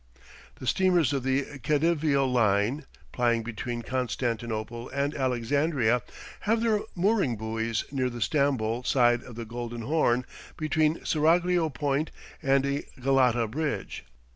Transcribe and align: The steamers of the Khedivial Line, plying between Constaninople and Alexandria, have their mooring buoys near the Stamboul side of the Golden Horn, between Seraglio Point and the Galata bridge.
The 0.55 0.65
steamers 0.65 1.13
of 1.13 1.21
the 1.21 1.59
Khedivial 1.59 2.25
Line, 2.27 2.87
plying 3.11 3.43
between 3.43 3.83
Constaninople 3.83 4.89
and 4.89 5.13
Alexandria, 5.13 6.01
have 6.39 6.61
their 6.63 6.79
mooring 6.95 7.35
buoys 7.35 7.85
near 7.91 8.09
the 8.09 8.19
Stamboul 8.19 8.83
side 8.83 9.21
of 9.21 9.35
the 9.35 9.45
Golden 9.45 9.81
Horn, 9.83 10.25
between 10.57 11.05
Seraglio 11.05 11.69
Point 11.69 12.09
and 12.41 12.63
the 12.65 12.87
Galata 12.99 13.45
bridge. 13.47 14.03